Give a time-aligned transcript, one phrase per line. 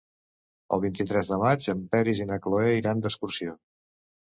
[0.77, 3.57] El vint-i-tres de maig en Peris i na Cloè iran d'excursió.